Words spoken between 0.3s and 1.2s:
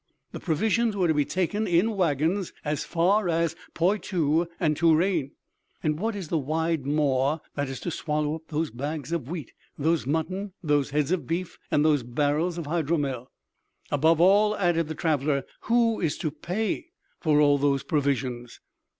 "The provisions were to